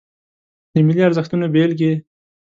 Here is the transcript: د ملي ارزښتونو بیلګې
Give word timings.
د 0.71 0.75
ملي 0.85 1.01
ارزښتونو 1.07 1.45
بیلګې 1.53 1.93